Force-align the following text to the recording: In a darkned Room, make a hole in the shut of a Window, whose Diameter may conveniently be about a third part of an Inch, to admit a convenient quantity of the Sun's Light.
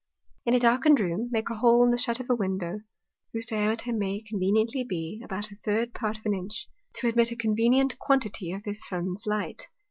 In 0.47 0.55
a 0.55 0.59
darkned 0.59 0.99
Room, 0.99 1.29
make 1.31 1.51
a 1.51 1.55
hole 1.55 1.83
in 1.83 1.91
the 1.91 1.97
shut 1.97 2.19
of 2.19 2.27
a 2.27 2.33
Window, 2.33 2.81
whose 3.33 3.45
Diameter 3.45 3.93
may 3.93 4.19
conveniently 4.19 4.83
be 4.83 5.21
about 5.23 5.51
a 5.51 5.55
third 5.57 5.93
part 5.93 6.17
of 6.17 6.25
an 6.25 6.33
Inch, 6.33 6.67
to 6.95 7.07
admit 7.07 7.29
a 7.29 7.35
convenient 7.35 7.99
quantity 7.99 8.51
of 8.51 8.63
the 8.63 8.73
Sun's 8.73 9.27
Light. 9.27 9.69